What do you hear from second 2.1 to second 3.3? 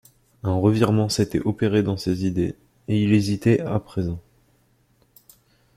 idées, et il